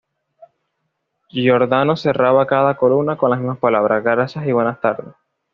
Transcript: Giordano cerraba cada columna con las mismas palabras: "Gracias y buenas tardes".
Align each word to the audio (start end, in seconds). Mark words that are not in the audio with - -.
Giordano 1.29 1.95
cerraba 1.95 2.47
cada 2.47 2.75
columna 2.75 3.17
con 3.17 3.29
las 3.29 3.37
mismas 3.39 3.59
palabras: 3.59 4.03
"Gracias 4.03 4.47
y 4.47 4.51
buenas 4.51 4.81
tardes". 4.81 5.13